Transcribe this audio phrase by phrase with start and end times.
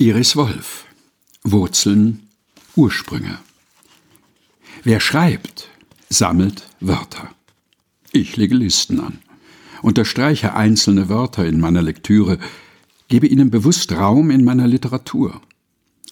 [0.00, 0.86] Iris Wolf
[1.42, 2.28] Wurzeln,
[2.76, 3.40] Ursprünge.
[4.84, 5.66] Wer schreibt,
[6.08, 7.34] sammelt Wörter.
[8.12, 9.18] Ich lege Listen an,
[9.82, 12.38] unterstreiche einzelne Wörter in meiner Lektüre,
[13.08, 15.42] gebe ihnen bewusst Raum in meiner Literatur.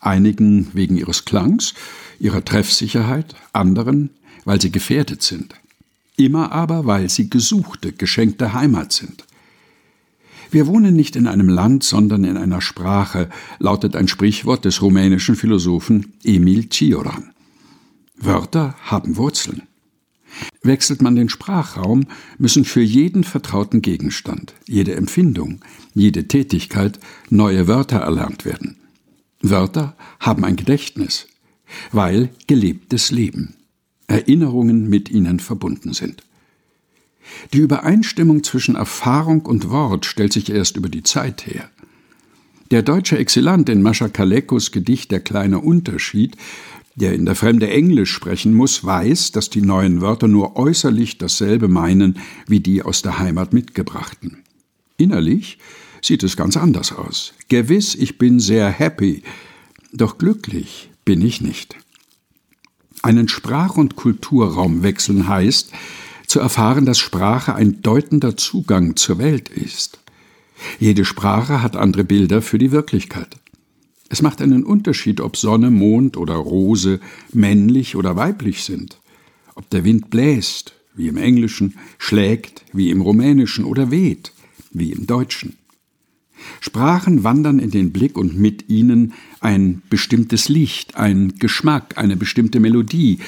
[0.00, 1.72] Einigen wegen ihres Klangs,
[2.18, 4.10] ihrer Treffsicherheit, anderen,
[4.44, 5.54] weil sie gefährdet sind.
[6.16, 9.25] Immer aber, weil sie gesuchte, geschenkte Heimat sind.
[10.56, 13.28] Wir wohnen nicht in einem Land, sondern in einer Sprache,
[13.58, 17.34] lautet ein Sprichwort des rumänischen Philosophen Emil Cioran.
[18.16, 19.64] Wörter haben Wurzeln.
[20.62, 22.06] Wechselt man den Sprachraum,
[22.38, 25.60] müssen für jeden vertrauten Gegenstand, jede Empfindung,
[25.92, 28.78] jede Tätigkeit neue Wörter erlernt werden.
[29.42, 31.26] Wörter haben ein Gedächtnis,
[31.92, 33.56] weil gelebtes Leben,
[34.06, 36.25] Erinnerungen mit ihnen verbunden sind.
[37.52, 41.70] Die Übereinstimmung zwischen Erfahrung und Wort stellt sich erst über die Zeit her.
[42.70, 46.36] Der deutsche Exilant in Mascha Kalekos Gedicht Der kleine Unterschied,
[46.96, 51.68] der in der Fremde Englisch sprechen muss, weiß, dass die neuen Wörter nur äußerlich dasselbe
[51.68, 54.38] meinen wie die aus der Heimat mitgebrachten.
[54.96, 55.58] Innerlich
[56.02, 57.34] sieht es ganz anders aus.
[57.48, 59.22] Gewiss, ich bin sehr happy,
[59.92, 61.76] doch glücklich bin ich nicht.
[63.02, 65.70] Einen Sprach- und Kulturraum wechseln heißt,
[66.26, 69.98] zu erfahren, dass Sprache ein deutender Zugang zur Welt ist.
[70.78, 73.36] Jede Sprache hat andere Bilder für die Wirklichkeit.
[74.08, 77.00] Es macht einen Unterschied, ob Sonne, Mond oder Rose
[77.32, 78.98] männlich oder weiblich sind,
[79.54, 84.32] ob der Wind bläst, wie im Englischen, schlägt, wie im Rumänischen oder weht,
[84.70, 85.56] wie im Deutschen.
[86.60, 92.60] Sprachen wandern in den Blick und mit ihnen ein bestimmtes Licht, ein Geschmack, eine bestimmte
[92.60, 93.18] Melodie.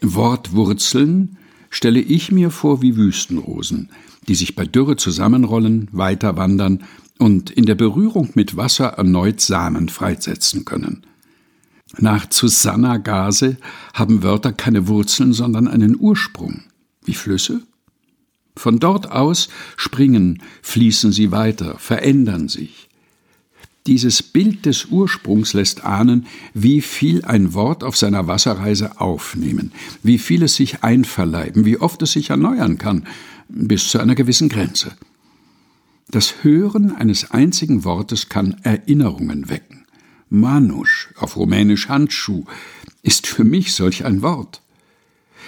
[0.00, 1.38] Wortwurzeln
[1.72, 3.88] stelle ich mir vor wie Wüstenrosen,
[4.28, 6.84] die sich bei Dürre zusammenrollen, weiter wandern
[7.18, 11.04] und in der Berührung mit Wasser erneut Samen freisetzen können.
[11.98, 13.56] Nach Susanna Gase
[13.94, 16.62] haben Wörter keine Wurzeln, sondern einen Ursprung,
[17.04, 17.62] wie Flüsse.
[18.54, 22.88] Von dort aus springen, fließen sie weiter, verändern sich.
[23.86, 29.72] Dieses Bild des Ursprungs lässt ahnen, wie viel ein Wort auf seiner Wasserreise aufnehmen,
[30.04, 33.06] wie viel es sich einverleiben, wie oft es sich erneuern kann,
[33.48, 34.92] bis zu einer gewissen Grenze.
[36.08, 39.84] Das Hören eines einzigen Wortes kann Erinnerungen wecken.
[40.30, 42.44] Manusch, auf Rumänisch Handschuh,
[43.02, 44.62] ist für mich solch ein Wort.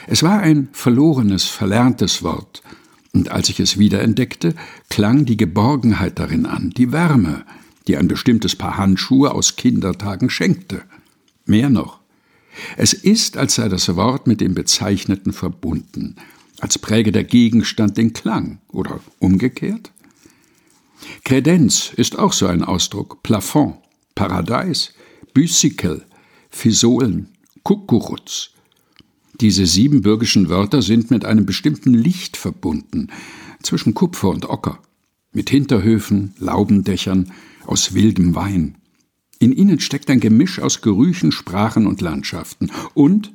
[0.09, 2.63] Es war ein verlorenes, verlerntes Wort,
[3.13, 4.55] und als ich es wiederentdeckte,
[4.91, 7.45] klang die Geborgenheit darin an, die Wärme,
[7.87, 10.83] die ein bestimmtes Paar Handschuhe aus Kindertagen schenkte.
[11.45, 12.01] Mehr noch.
[12.77, 16.17] Es ist, als sei das Wort mit dem Bezeichneten verbunden,
[16.61, 19.91] als präge der Gegenstand den Klang oder umgekehrt.
[21.25, 23.77] Kredenz ist auch so ein Ausdruck, Plafond,
[24.15, 24.95] Paradeis,
[25.35, 26.05] Büsikel,
[26.49, 27.29] Fisolen,
[27.65, 28.51] Kukuruz.
[29.41, 33.09] Diese siebenbürgischen Wörter sind mit einem bestimmten Licht verbunden,
[33.63, 34.79] zwischen Kupfer und Ocker,
[35.33, 37.33] mit Hinterhöfen, Laubendächern,
[37.67, 38.77] aus wildem Wein.
[39.39, 43.33] In ihnen steckt ein Gemisch aus Gerüchen, Sprachen und Landschaften und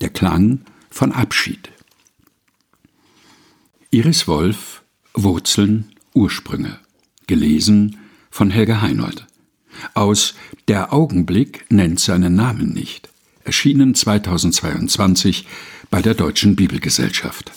[0.00, 0.60] der Klang
[0.90, 1.70] von Abschied.
[3.90, 4.82] Iris Wolf
[5.14, 6.78] Wurzeln Ursprünge
[7.26, 7.96] gelesen
[8.30, 9.26] von Helga Heinold
[9.94, 10.34] aus
[10.68, 13.08] Der Augenblick nennt seinen Namen nicht
[13.44, 15.46] erschienen 2022
[15.90, 17.52] bei der Deutschen Bibelgesellschaft